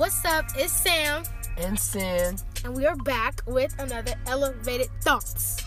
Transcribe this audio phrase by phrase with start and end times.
[0.00, 0.46] What's up?
[0.56, 1.24] It's Sam.
[1.58, 2.36] And Sin.
[2.64, 5.62] And we are back with another Elevated Thoughts.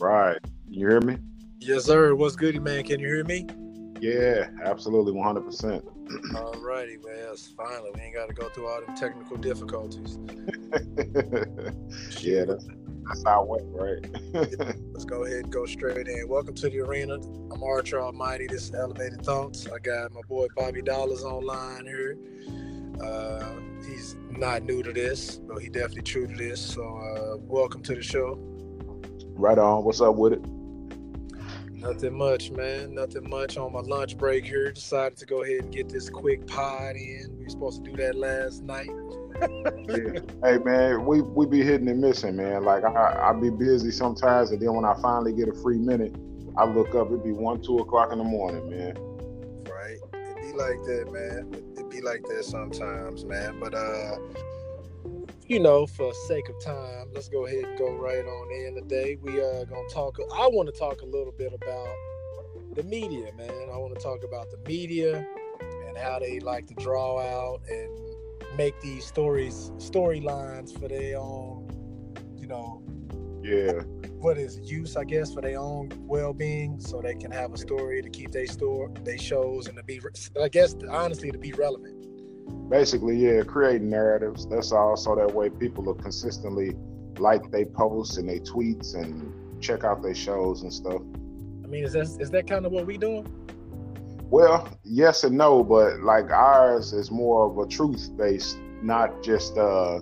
[0.00, 0.38] Right.
[0.68, 1.18] You hear me?
[1.60, 2.16] Yes, sir.
[2.16, 2.82] What's goody, man?
[2.82, 3.46] Can you hear me?
[4.00, 5.82] Yeah, absolutely, 100%.
[6.36, 7.34] All righty, man.
[7.56, 7.90] Finally.
[7.94, 10.18] We ain't got to go through all them technical difficulties.
[12.20, 12.66] yeah, that's,
[13.04, 14.06] that's how it went, right?
[14.92, 16.28] Let's go ahead and go straight in.
[16.28, 17.14] Welcome to the arena.
[17.14, 18.46] I'm Archer Almighty.
[18.46, 19.66] This is Elevated Thoughts.
[19.66, 22.18] I got my boy Bobby Dollars online here.
[23.02, 23.54] Uh,
[23.86, 26.60] he's not new to this, but he definitely true to this.
[26.60, 28.38] So, uh, welcome to the show.
[29.38, 29.84] Right on.
[29.84, 30.42] What's up with it?
[31.86, 32.94] Nothing much, man.
[32.94, 34.72] Nothing much on my lunch break here.
[34.72, 37.36] Decided to go ahead and get this quick pod in.
[37.38, 38.90] We were supposed to do that last night.
[39.40, 40.20] yeah.
[40.42, 42.64] Hey man, we we be hitting and missing, man.
[42.64, 46.16] Like I I be busy sometimes, and then when I finally get a free minute,
[46.56, 47.06] I look up.
[47.06, 48.96] It'd be one, two o'clock in the morning, man.
[49.70, 49.98] Right.
[50.12, 51.54] It be like that, man.
[51.76, 53.60] It be like that sometimes, man.
[53.60, 54.16] But uh,
[55.48, 59.16] you know, for sake of time, let's go ahead and go right on in today.
[59.22, 60.18] We are uh, gonna talk.
[60.34, 61.94] I want to talk a little bit about
[62.74, 63.68] the media, man.
[63.72, 65.24] I want to talk about the media
[65.86, 71.68] and how they like to draw out and make these stories storylines for their own,
[72.36, 72.82] you know.
[73.42, 73.82] Yeah.
[74.18, 78.02] What is use, I guess, for their own well-being, so they can have a story
[78.02, 80.00] to keep their store, their shows, and to be,
[80.42, 82.15] I guess, honestly, to be relevant
[82.68, 84.46] basically, yeah, creating narratives.
[84.46, 84.96] That's all.
[84.96, 86.74] So that way people will consistently
[87.18, 89.32] like they posts and they tweets and
[89.62, 91.00] check out their shows and stuff.
[91.64, 93.26] I mean, is that is that kind of what we doing?
[94.28, 99.56] Well, yes and no, but like ours is more of a truth based, not just
[99.56, 100.00] uh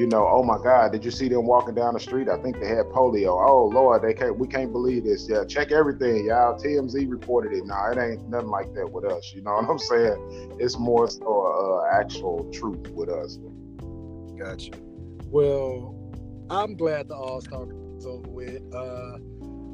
[0.00, 2.26] you know, oh my God, did you see them walking down the street?
[2.26, 3.38] I think they had polio.
[3.38, 4.38] Oh Lord, they can't.
[4.38, 5.28] We can't believe this.
[5.28, 6.58] Yeah, check everything, y'all.
[6.58, 7.66] TMZ reported it.
[7.66, 9.30] Nah, it ain't nothing like that with us.
[9.34, 10.56] You know what I'm saying?
[10.58, 13.38] It's more so uh, actual truth with us.
[14.38, 14.70] Gotcha.
[15.26, 15.94] Well,
[16.48, 17.66] I'm glad the All Star
[17.98, 18.62] is over with.
[18.74, 19.18] Uh,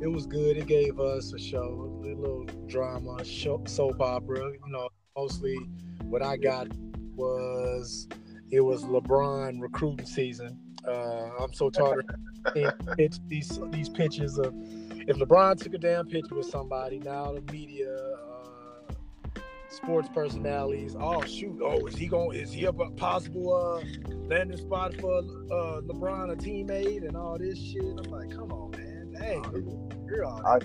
[0.03, 0.57] it was good.
[0.57, 4.41] It gave us a show, a little drama, show, soap opera.
[4.41, 5.55] You know, mostly
[6.03, 6.67] what I got
[7.15, 8.09] was
[8.51, 10.59] it was LeBron recruiting season.
[10.87, 12.05] Uh, I'm so tired
[12.45, 12.55] of
[12.97, 14.55] pitch these these pitches of
[15.09, 21.23] if LeBron took a damn picture with somebody, now the media, uh, sports personalities, oh
[21.25, 22.39] shoot, oh is he going?
[22.39, 23.85] Is he a possible uh,
[24.29, 27.83] landing spot for uh, LeBron, a teammate, and all this shit?
[27.83, 30.45] I'm like, come on, man, dang, you're all.
[30.45, 30.59] I,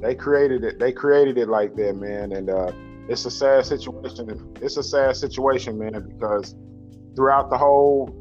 [0.00, 0.78] They created it.
[0.78, 2.72] They created it like that, man, and uh,
[3.08, 4.52] it's a sad situation.
[4.60, 6.56] It's a sad situation, man, because
[7.18, 8.14] throughout the whole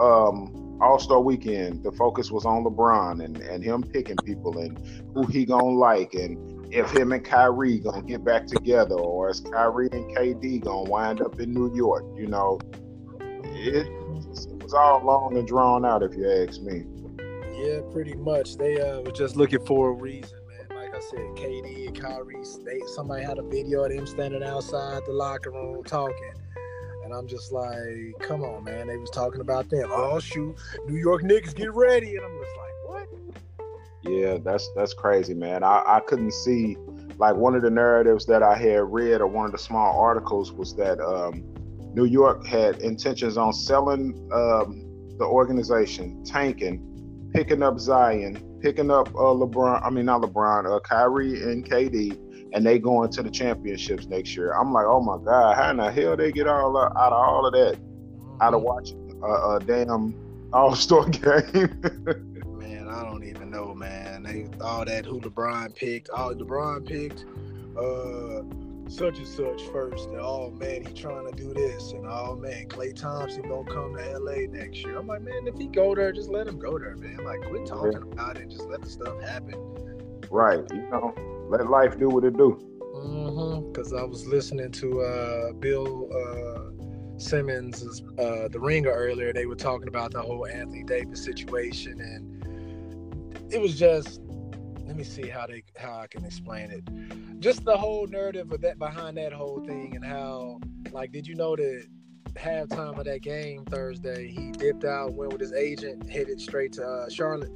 [0.00, 4.80] um, All Star Weekend, the focus was on LeBron and, and him picking people and
[5.14, 9.40] who he gonna like and if him and Kyrie gonna get back together or is
[9.40, 12.04] Kyrie and KD gonna wind up in New York.
[12.16, 12.58] You know,
[13.20, 16.84] it, it was all long and drawn out, if you ask me.
[17.54, 18.56] Yeah, pretty much.
[18.56, 20.78] They uh, were just looking for a reason, man.
[20.78, 25.02] Like I said, KD and Kyrie, they somebody had a video of them standing outside
[25.04, 26.32] the locker room talking
[27.08, 28.86] and I'm just like, come on, man.
[28.86, 29.88] They was talking about them.
[29.90, 30.54] Oh shoot,
[30.86, 32.16] New York Knicks, get ready.
[32.16, 33.68] And I'm just like, what?
[34.02, 35.64] Yeah, that's that's crazy, man.
[35.64, 36.76] I, I couldn't see
[37.16, 40.52] like one of the narratives that I had read or one of the small articles
[40.52, 41.44] was that um,
[41.94, 44.84] New York had intentions on selling um,
[45.18, 49.80] the organization, tanking, picking up Zion, picking up uh, LeBron.
[49.82, 54.36] I mean, not LeBron, uh, Kyrie and KD, and they going to the championships next
[54.36, 54.52] year.
[54.52, 57.46] I'm like, oh my god, how in the hell they get all out of all
[57.46, 57.78] of that
[58.40, 58.66] out of mm-hmm.
[58.66, 60.14] watching a, a damn
[60.52, 61.80] All Star game?
[62.58, 64.22] man, I don't even know, man.
[64.22, 67.24] They all that who LeBron picked, all LeBron picked,
[67.76, 68.42] uh,
[68.90, 70.08] such and such first.
[70.08, 73.96] And oh man, he trying to do this, and oh man, Klay Thompson gonna come
[73.96, 74.98] to LA next year.
[74.98, 77.24] I'm like, man, if he go there, just let him go there, man.
[77.24, 78.12] Like, quit talking yeah.
[78.12, 79.54] about it, just let the stuff happen.
[80.30, 82.58] Right, you know let life do what it do.
[83.72, 83.98] Because mm-hmm.
[83.98, 89.32] I was listening to uh, Bill uh, Simmons' uh, The Ringer earlier.
[89.32, 94.20] They were talking about the whole Anthony Davis situation, and it was just
[94.86, 97.40] let me see how they how I can explain it.
[97.40, 100.60] Just the whole narrative of that behind that whole thing, and how
[100.92, 101.86] like did you know that
[102.34, 106.84] halftime of that game Thursday he dipped out, went with his agent, headed straight to
[106.84, 107.50] uh, Charlotte.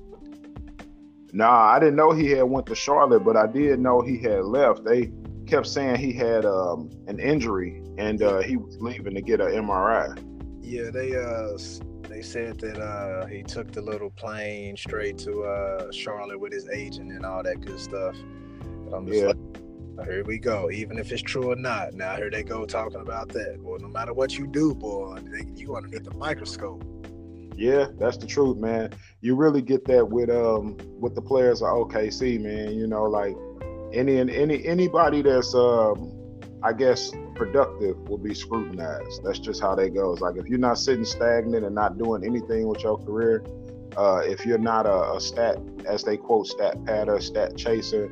[1.32, 4.44] Nah, I didn't know he had went to Charlotte, but I did know he had
[4.44, 4.84] left.
[4.84, 5.10] They
[5.46, 9.48] kept saying he had um, an injury and uh, he was leaving to get an
[9.48, 10.16] MRI.
[10.60, 11.58] Yeah, they uh
[12.08, 16.68] they said that uh, he took the little plane straight to uh, Charlotte with his
[16.68, 18.14] agent and all that good stuff.
[18.60, 19.32] And I'm just Yeah.
[19.96, 20.70] like, here we go.
[20.70, 23.56] Even if it's true or not, now here they go talking about that.
[23.60, 26.84] Well, no matter what you do, boy, they, you underneath the microscope.
[27.56, 28.90] Yeah, that's the truth, man.
[29.20, 32.74] You really get that with um with the players of OKC, man.
[32.74, 33.36] You know, like
[33.92, 36.18] any and any anybody that's um
[36.62, 39.24] I guess productive will be scrutinized.
[39.24, 40.20] That's just how that goes.
[40.20, 43.44] Like if you're not sitting stagnant and not doing anything with your career,
[43.96, 48.10] uh, if you're not a, a stat, as they quote, stat patter, stat chaser,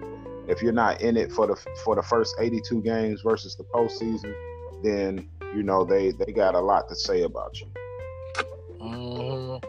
[0.48, 4.34] if you're not in it for the for the first 82 games versus the postseason,
[4.82, 7.70] then you know they they got a lot to say about you.
[8.80, 9.62] Mhm.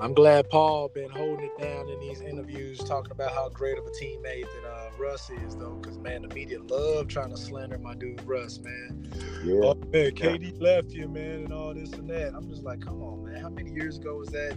[0.00, 3.86] I'm glad Paul been holding it down in these interviews, talking about how great of
[3.86, 5.74] a teammate that uh, Russ is, though.
[5.74, 9.10] Because man, the media love trying to slander my dude Russ, man.
[9.44, 9.60] Yeah.
[9.64, 12.34] Oh man, KD left you, man, and all this and that.
[12.34, 13.40] I'm just like, come on, man.
[13.42, 14.56] How many years ago was that?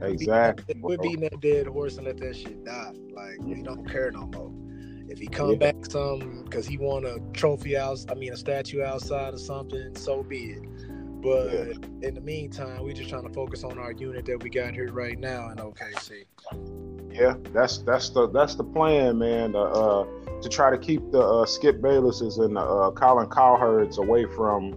[0.00, 0.76] Exactly.
[0.80, 2.92] We're beating that dead horse and let that shit die.
[3.12, 4.52] Like we don't care no more.
[5.08, 5.56] If he come Yeah.
[5.56, 9.96] back some because he won a trophy out, I mean a statue outside or something,
[9.96, 10.62] so be it.
[11.22, 12.08] But Yeah.
[12.08, 14.92] in the meantime, we're just trying to focus on our unit that we got here
[14.92, 16.26] right now in OKC.
[17.10, 19.52] Yeah, that's that's the that's the plan, man.
[19.52, 20.04] To, uh,
[20.40, 24.74] to try to keep the uh, Skip Baylesses and uh, Colin Cowherds away from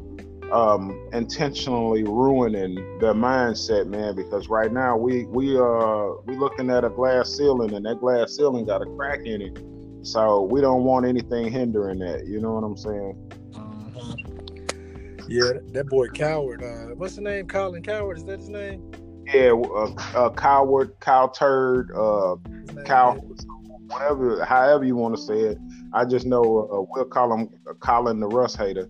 [0.52, 4.16] um, intentionally ruining their mindset, man.
[4.16, 8.36] Because right now we we uh we looking at a glass ceiling, and that glass
[8.36, 9.60] ceiling got a crack in it.
[10.04, 12.26] So we don't want anything hindering that.
[12.26, 13.32] You know what I'm saying?
[15.32, 16.62] Yeah, that boy Coward.
[16.62, 17.48] Uh, what's the name?
[17.48, 18.18] Colin Coward.
[18.18, 18.92] Is that his name?
[19.34, 22.36] Yeah, uh, uh, coward, cow turd, uh,
[22.84, 23.14] cow,
[23.88, 25.58] whatever, however you want to say it.
[25.94, 28.90] I just know uh, we'll call him uh, Colin the Russ hater.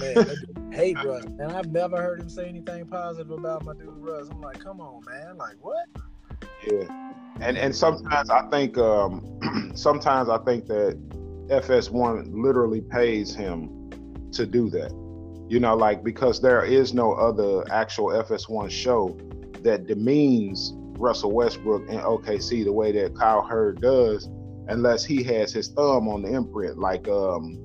[0.00, 4.28] Man, hate Russ, and I've never heard him say anything positive about my dude Russ.
[4.30, 5.36] I'm like, come on, man.
[5.36, 5.84] Like, what?
[6.66, 6.84] Yeah,
[7.42, 10.98] and and sometimes I think um, sometimes I think that
[11.48, 13.90] FS1 literally pays him
[14.32, 15.01] to do that.
[15.52, 19.14] You know, like because there is no other actual FS1 show
[19.60, 24.30] that demeans Russell Westbrook and OKC the way that Cowherd does,
[24.68, 27.58] unless he has his thumb on the imprint, like um,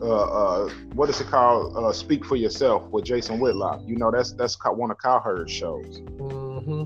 [0.00, 1.76] uh, uh, what is it called?
[1.76, 3.82] Uh, Speak for Yourself with Jason Whitlock.
[3.84, 6.00] You know, that's that's one of Cowherd's shows.
[6.00, 6.84] Mm-hmm.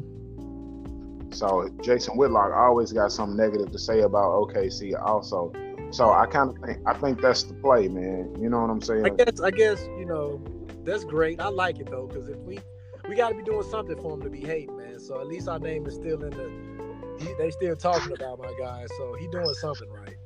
[1.33, 5.53] So Jason Whitlock always got something negative to say about OKC also.
[5.93, 8.35] So I kind of think I think that's the play, man.
[8.41, 9.05] You know what I'm saying?
[9.05, 10.43] I guess, I guess, you know,
[10.85, 11.39] that's great.
[11.39, 12.59] I like it though, because if we
[13.09, 14.99] we got to be doing something for him to be hating, man.
[15.01, 16.51] So at least our name is still in the.
[17.23, 20.17] He, they still talking about my guy, so he doing something right.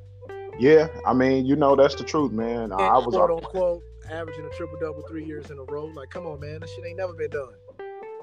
[0.57, 2.71] Yeah, I mean, you know, that's the truth, man.
[2.71, 5.85] I, I was quote unquote averaging a triple double three years in a row.
[5.85, 7.53] Like, come on, man, that shit ain't never been done.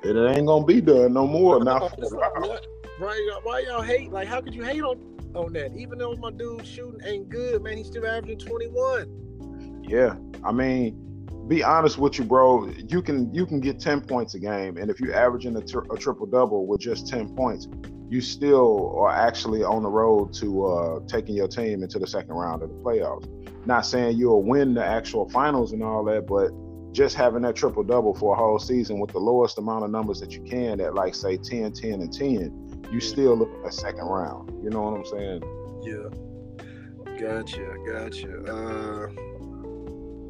[0.03, 1.63] it ain't gonna be done no more.
[1.63, 2.67] Now, It's like, what?
[2.99, 4.11] Why, why y'all hate?
[4.13, 5.77] Like, how could you hate on on that?
[5.77, 9.83] Even though my dude shooting ain't good, man, he's still averaging twenty one.
[9.89, 11.01] yeah, I mean,
[11.49, 12.69] be honest with you, bro.
[12.69, 15.99] You can you can get ten points a game, and if you're averaging a, a
[15.99, 17.69] triple double with just ten points,
[18.09, 22.35] you still are actually on the road to uh, taking your team into the second
[22.35, 23.27] round of the playoffs.
[23.67, 26.51] Not saying you'll win the actual finals and all that, but
[26.93, 30.21] just having that triple double for a whole season with the lowest amount of numbers
[30.21, 34.05] that you can at like say 10, 10, and 10, you still look at second
[34.07, 34.51] round.
[34.63, 35.43] You know what I'm saying?
[35.83, 38.39] Yeah, gotcha, gotcha.
[38.53, 39.09] Uh,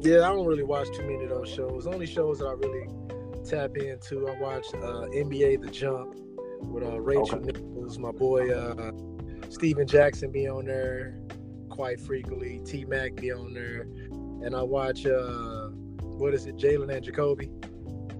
[0.01, 1.85] yeah, I don't really watch too many of those shows.
[1.85, 2.87] The only shows that I really
[3.43, 6.15] tap into, I watch uh, NBA The Jump
[6.61, 7.45] with uh, Rachel Okay.
[7.45, 8.91] Nichols, my boy uh,
[9.49, 11.19] Stephen Jackson be on there
[11.69, 12.61] quite frequently.
[12.65, 13.81] T Mac be on there,
[14.45, 17.49] and I watch uh, what is it, Jalen and Jacoby.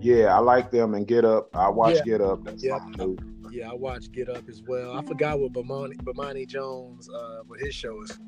[0.02, 1.50] Yeah, I like them and Get Up.
[1.56, 2.04] I watch Yeah.
[2.04, 2.44] Get Up.
[2.44, 2.78] That's Yeah.
[2.78, 3.18] something new.
[3.56, 4.98] Yeah, I watch Get Up as well.
[4.98, 8.20] I forgot what Bomani, Bomani Jones, uh, what his show is.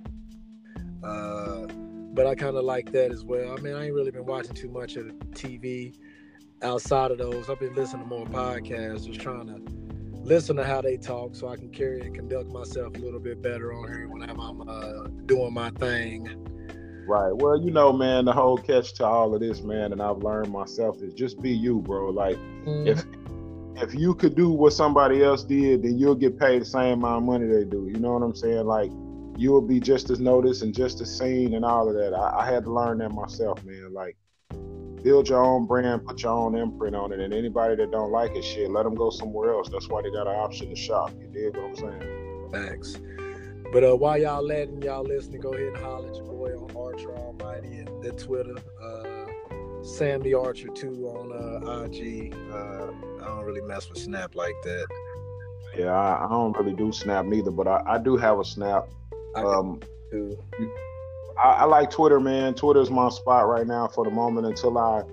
[1.04, 1.68] Uh,
[2.14, 3.52] but I kind of like that as well.
[3.52, 5.98] I mean, I ain't really been watching too much of TV
[6.62, 7.50] outside of those.
[7.50, 9.62] I've been listening to more podcasts, just trying to
[10.24, 13.42] listen to how they talk so I can carry and conduct myself a little bit
[13.42, 16.48] better on here whenever I'm uh, doing my thing.
[17.06, 17.36] Right.
[17.36, 20.54] Well, you know, man, the whole catch to all of this, man, and I've learned
[20.54, 22.12] myself is just be you, bro.
[22.12, 23.06] Like if
[23.82, 27.18] if you could do what somebody else did, then you'll get paid the same amount
[27.18, 27.88] of money they do.
[27.88, 28.66] You know what I'm saying?
[28.66, 28.92] Like
[29.38, 32.14] you will be just as noticed and just as seen and all of that.
[32.14, 33.94] I, I had to learn that myself, man.
[33.94, 34.18] Like
[35.04, 38.36] build your own brand, put your own imprint on it, and anybody that don't like
[38.36, 39.70] it, shit, let them go somewhere else.
[39.70, 41.12] That's why they got an option to shop.
[41.20, 42.50] You dig what I'm saying?
[42.52, 42.98] Thanks.
[43.72, 46.76] But uh, while y'all letting y'all listening, go ahead and holler at your boy on
[46.76, 48.56] Archer Almighty and the Twitter.
[48.82, 49.17] Uh,
[49.88, 52.36] Sam the Archer too on uh, IG.
[52.52, 54.88] Uh, I don't really mess with Snap like that.
[55.78, 58.90] Yeah, I, I don't really do Snap neither, but I, I do have a Snap.
[59.36, 59.80] Um,
[61.42, 62.54] I, I like Twitter, man.
[62.54, 65.04] Twitter's my spot right now for the moment until I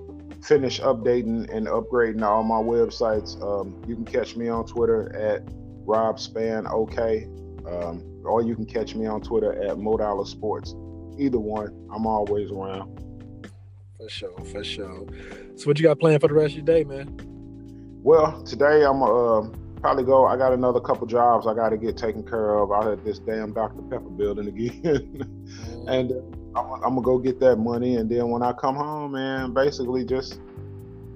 [0.43, 3.41] finish updating and upgrading all my websites.
[3.43, 5.43] Um, you can catch me on Twitter at
[5.87, 7.29] Rob Span OK,
[7.67, 10.75] um, or you can catch me on Twitter at Modala Sports.
[11.19, 13.04] Either one, I'm always around.
[14.05, 15.07] For sure, for sure.
[15.57, 17.19] So, what you got planned for the rest of your day, man?
[18.03, 19.49] Well, today I'm uh,
[19.81, 20.27] probably go.
[20.27, 23.19] I got another couple jobs I got to get taken care of out at this
[23.19, 25.25] damn Dr Pepper building again,
[25.89, 27.97] and uh, I'm, I'm, gonna go get that money.
[27.97, 30.39] And then when I come home, man, basically just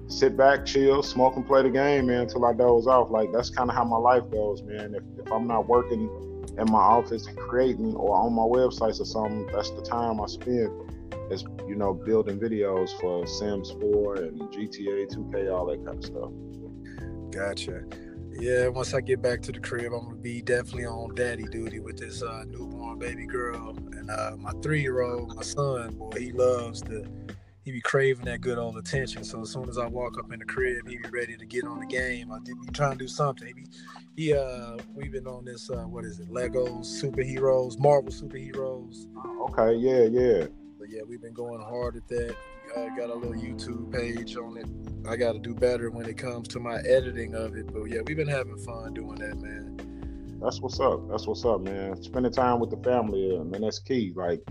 [0.07, 3.11] sit back, chill, smoke, and play the game, man, until I doze off.
[3.11, 4.95] Like that's kind of how my life goes, man.
[4.95, 6.09] If, if I'm not working
[6.57, 10.25] in my office and creating or on my websites or something, that's the time I
[10.25, 10.88] spend
[11.29, 16.05] is you know building videos for Sims 4 and GTA 2K, all that kind of
[16.05, 16.31] stuff.
[17.31, 17.83] Gotcha.
[18.31, 21.79] Yeah, once I get back to the crib, I'm gonna be definitely on daddy duty
[21.79, 25.95] with this uh, newborn baby girl and uh, my three year old, my son.
[25.95, 27.05] Boy, he loves to
[27.65, 29.23] he be craving that good old attention.
[29.23, 31.65] So as soon as I walk up in the crib, he be ready to get
[31.65, 32.31] on the game.
[32.31, 33.47] I be trying to do something.
[33.47, 33.65] He, be,
[34.15, 36.29] he uh, we've been on this uh, what is it?
[36.29, 39.05] Legos superheroes, Marvel superheroes.
[39.49, 40.47] Okay, yeah, yeah.
[40.89, 42.35] Yeah, we've been going hard at that.
[42.75, 44.65] I got a little YouTube page on it.
[45.07, 47.71] I got to do better when it comes to my editing of it.
[47.71, 50.39] But yeah, we've been having fun doing that, man.
[50.41, 51.07] That's what's up.
[51.07, 52.01] That's what's up, man.
[52.01, 54.13] Spending time with the family, uh, man, that's key.
[54.15, 54.41] Like,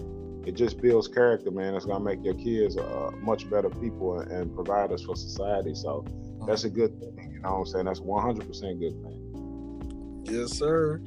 [0.47, 1.75] it just builds character, man.
[1.75, 5.75] It's gonna make your kids uh, much better people and providers for society.
[5.75, 6.05] So
[6.47, 7.33] that's a good thing.
[7.33, 7.85] You know what I'm saying?
[7.87, 10.23] That's 100 percent good thing.
[10.25, 11.01] Yes, sir.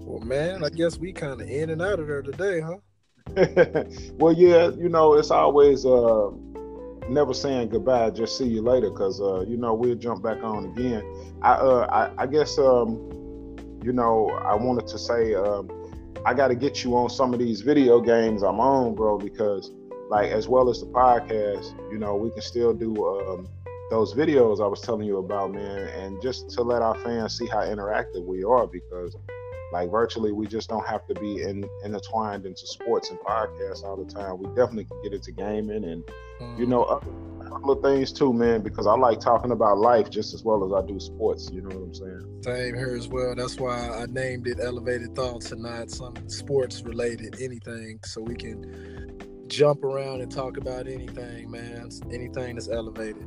[0.00, 2.76] Well, man, I guess we kind of in and out of there today, huh?
[4.18, 6.30] well, yeah, you know, it's always uh,
[7.08, 10.66] never saying goodbye, just see you later, because uh, you know we'll jump back on
[10.66, 11.02] again.
[11.42, 12.96] I uh, I, I guess um,
[13.82, 15.70] you know I wanted to say um,
[16.24, 19.70] I got to get you on some of these video games I'm on, bro, because
[20.10, 23.48] like as well as the podcast, you know, we can still do um,
[23.90, 27.46] those videos I was telling you about, man, and just to let our fans see
[27.46, 29.16] how interactive we are, because
[29.72, 33.96] like virtually we just don't have to be in, intertwined into sports and podcasts all
[33.96, 34.38] the time.
[34.38, 36.04] We definitely can get into gaming and
[36.40, 36.58] mm.
[36.58, 37.10] you know other,
[37.64, 40.86] other things too man because i like talking about life just as well as i
[40.86, 42.42] do sports you know what i'm saying?
[42.44, 43.34] Same here as well.
[43.34, 48.34] That's why i named it elevated thoughts and not some sports related anything so we
[48.34, 51.88] can jump around and talk about anything man.
[52.12, 53.26] Anything that's elevated.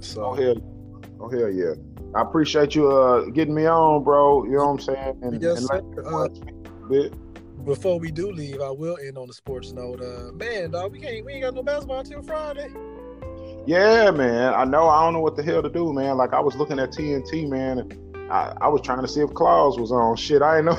[0.00, 0.77] So oh hell,
[1.20, 1.74] oh, hell yeah
[2.14, 4.44] I appreciate you uh, getting me on, bro.
[4.44, 5.18] You know what I'm saying?
[5.22, 6.28] And, yes, and uh,
[6.88, 7.12] bit.
[7.64, 10.00] Before we do leave, I will end on the sports note.
[10.00, 12.70] Uh, man, dog, we can't we ain't got no basketball until Friday.
[13.66, 14.54] Yeah, man.
[14.54, 14.88] I know.
[14.88, 16.16] I don't know what the hell to do, man.
[16.16, 17.80] Like I was looking at TNT, man.
[17.80, 20.16] And I, I was trying to see if Claus was on.
[20.16, 20.78] Shit, I ain't know.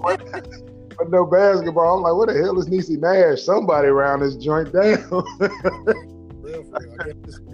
[0.98, 1.98] but no basketball.
[1.98, 3.42] I'm like, what the hell is Niecy Nash?
[3.42, 5.22] Somebody around this joint down.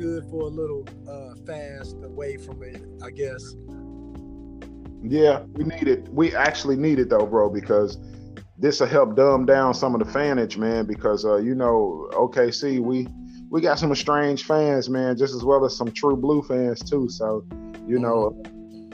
[0.02, 2.82] I guess it's good for a little uh, fast away from it.
[3.02, 3.54] I guess.
[5.02, 6.08] Yeah, we need it.
[6.08, 7.98] We actually need it though, bro, because
[8.58, 10.86] this will help dumb down some of the fanage, man.
[10.86, 13.08] Because uh, you know, OKC, we
[13.50, 17.08] we got some strange fans, man, just as well as some true blue fans too.
[17.08, 17.44] So,
[17.86, 18.40] you know,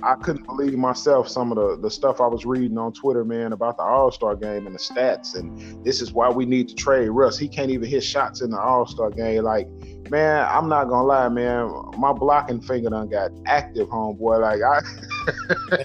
[0.03, 3.53] I couldn't believe myself some of the, the stuff I was reading on Twitter, man,
[3.53, 5.35] about the All Star game and the stats.
[5.37, 7.39] And this is why we need to trade Russ.
[7.39, 9.45] He can't even hit shots in the All Star game.
[9.45, 9.69] Like,
[10.11, 11.73] man, I'm not gonna lie, man.
[11.97, 14.41] My blocking finger done got active, homeboy.
[14.41, 14.63] Like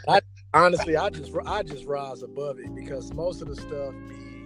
[0.08, 0.22] I, I
[0.54, 4.44] honestly, I just I just rise above it because most of the stuff be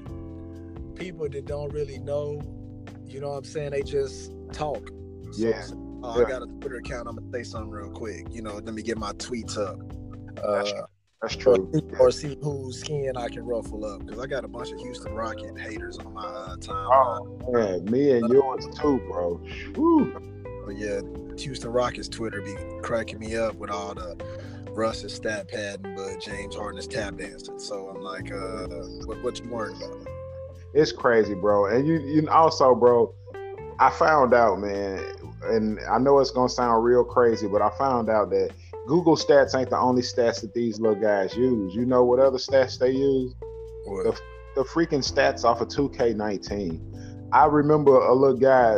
[0.96, 2.42] people that don't really know.
[3.06, 3.72] You know what I'm saying?
[3.72, 4.90] They just talk.
[5.32, 5.66] So, yeah.
[6.04, 6.26] Oh, yeah.
[6.26, 7.08] I got a Twitter account.
[7.08, 8.28] I'm gonna say something real quick.
[8.32, 9.80] You know, let me get my tweets up.
[10.44, 10.84] Uh,
[11.22, 11.72] that's, true.
[11.74, 14.80] Or, or, see whose skin I can ruffle up because I got a bunch of
[14.80, 17.42] Houston Rocket haters on my uh, timeline.
[17.46, 19.42] Oh man, me and yours too, bro.
[19.76, 20.14] Woo.
[20.66, 21.02] But yeah,
[21.38, 24.18] Houston Rockets Twitter be cracking me up with all the
[24.78, 27.58] Russ is stat padding, but James Harden is tap dancing.
[27.58, 28.68] So I'm like, uh,
[29.06, 30.08] what, what you worried about?
[30.74, 31.66] It's crazy, bro.
[31.66, 33.14] And you, you also, bro.
[33.80, 35.04] I found out, man,
[35.46, 38.52] and I know it's gonna sound real crazy, but I found out that
[38.88, 41.76] Google Stats ain't the only stats that these little guys use.
[41.76, 43.36] You know what other stats they use?
[43.86, 44.18] The,
[44.56, 47.30] the freaking stats off of 2K19.
[47.34, 48.78] I remember a little guy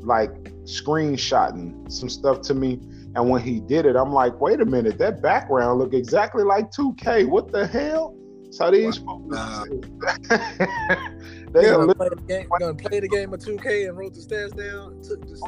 [0.00, 2.80] like screenshotting some stuff to me,
[3.16, 6.70] and when he did it, I'm like, wait a minute, that background look exactly like
[6.70, 7.26] 2K.
[7.28, 8.14] What the hell?
[8.50, 9.24] So these Wow.
[9.28, 10.28] folks,
[11.52, 14.14] They they are gonna play, the game, gonna play the game of 2K and wrote
[14.14, 15.00] the stats down.
[15.02, 15.40] Took this-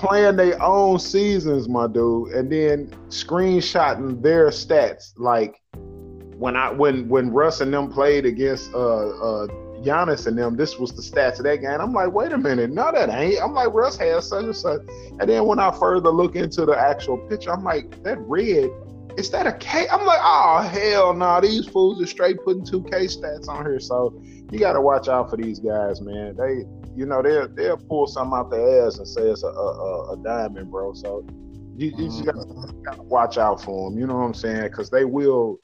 [0.00, 5.12] playing their own seasons, my dude, and then screenshotting their stats.
[5.16, 9.46] Like when I when when Russ and them played against uh uh
[9.82, 11.80] Giannis and them, this was the stats of that game.
[11.80, 13.42] I'm like, wait a minute, no, that ain't.
[13.42, 14.80] I'm like, Russ has such and such.
[15.20, 18.70] And then when I further look into the actual picture, I'm like, that red,
[19.18, 19.86] is that a K?
[19.88, 23.80] I'm like, oh hell no, these fools are straight putting two K stats on here.
[23.80, 26.36] So you gotta watch out for these guys, man.
[26.36, 26.64] They
[26.96, 30.12] you know, they'll they'll pull something out their ass and say it's a a, a,
[30.12, 30.92] a diamond, bro.
[30.94, 31.24] So
[31.76, 32.82] you, you just gotta, mm-hmm.
[32.82, 33.98] gotta watch out for them.
[33.98, 34.62] You know what I'm saying?
[34.64, 35.60] Because they will,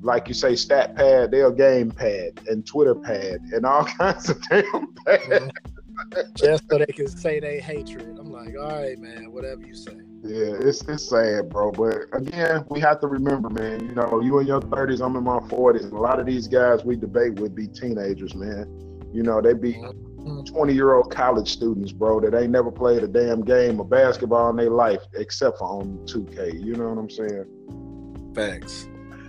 [0.00, 1.30] like you say, stat pad.
[1.30, 5.20] They'll game pad and Twitter pad and all kinds of damn pad.
[5.20, 6.20] Mm-hmm.
[6.34, 8.18] just so they can say they hatred.
[8.18, 9.92] I'm like, all right, man, whatever you say.
[10.24, 11.70] Yeah, it's it's sad, bro.
[11.70, 13.86] But again, we have to remember, man.
[13.86, 16.48] You know, you in your 30s, I'm in my 40s, and a lot of these
[16.48, 18.66] guys we debate would be teenagers, man.
[19.12, 20.11] You know, they be mm-hmm.
[20.24, 24.50] 20 year old college students, bro, that ain't never played a damn game of basketball
[24.50, 26.64] in their life except for on 2K.
[26.64, 28.32] You know what I'm saying?
[28.34, 28.88] Facts.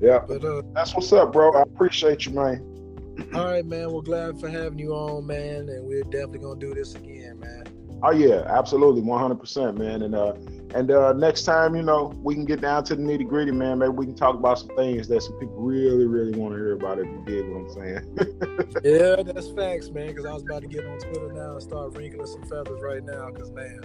[0.00, 1.52] yeah, But uh, that's what's up, bro.
[1.52, 2.64] I appreciate you, man.
[3.34, 3.92] all right, man.
[3.92, 7.64] We're glad for having you on, man, and we're definitely gonna do this again, man.
[8.02, 10.02] Oh yeah, absolutely, 100%, man.
[10.02, 10.34] And uh,
[10.74, 13.78] and uh, next time, you know, we can get down to the nitty gritty, man.
[13.78, 16.74] Maybe we can talk about some things that some people really, really want to hear
[16.74, 16.98] about.
[16.98, 18.44] If you get what I'm saying.
[18.84, 20.08] Yeah, that's facts, man.
[20.08, 23.02] Because I was about to get on Twitter now and start wrinkling some feathers right
[23.02, 23.30] now.
[23.30, 23.80] Because man,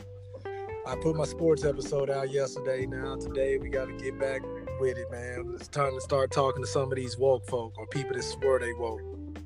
[0.85, 2.85] I put my sports episode out yesterday.
[2.85, 4.41] Now today we got to get back
[4.79, 5.53] with it, man.
[5.55, 8.59] It's time to start talking to some of these woke folk or people that swear
[8.59, 9.01] they woke.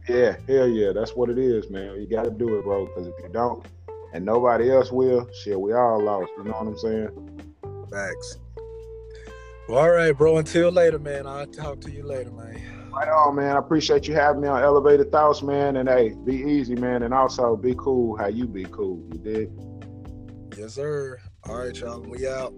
[0.10, 2.02] yeah, hell yeah, that's what it is, man.
[2.02, 2.88] You got to do it, bro.
[2.88, 3.64] Because if you don't,
[4.14, 6.32] and nobody else will, shit, we all lost.
[6.38, 7.48] You know what I'm saying?
[7.92, 8.38] Facts.
[9.68, 10.38] Well, all right, bro.
[10.38, 11.28] Until later, man.
[11.28, 12.90] I'll talk to you later, man.
[12.92, 13.56] Right on, man.
[13.56, 15.76] I appreciate you having me on Elevated Thoughts, man.
[15.76, 17.04] And hey, be easy, man.
[17.04, 19.04] And also be cool how you be cool.
[19.12, 20.58] You did.
[20.58, 21.20] Yes, sir.
[21.44, 22.00] All right, y'all.
[22.00, 22.54] We out.